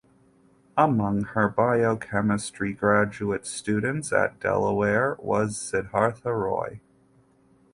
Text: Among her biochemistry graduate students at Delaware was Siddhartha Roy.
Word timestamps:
Among 0.77 1.25
her 1.35 1.47
biochemistry 1.47 2.73
graduate 2.73 3.45
students 3.45 4.11
at 4.11 4.39
Delaware 4.39 5.15
was 5.19 5.59
Siddhartha 5.59 6.33
Roy. 6.33 6.79